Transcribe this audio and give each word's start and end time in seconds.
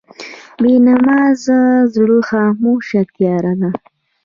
بېنمازه 0.63 1.59
زړه 1.93 2.17
خاموشه 2.29 3.01
تیاره 3.15 3.53
ده. 3.61 3.69